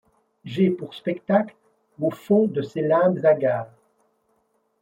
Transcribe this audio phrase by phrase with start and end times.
[0.43, 1.55] J’ai pour spectacle,
[2.01, 3.69] au fond de ces limbes hagards